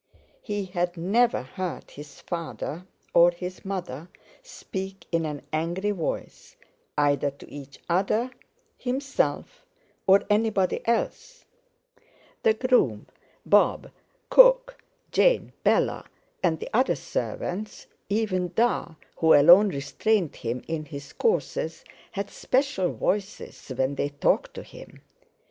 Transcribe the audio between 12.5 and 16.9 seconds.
groom, Bob, Cook, Jane, Bella and the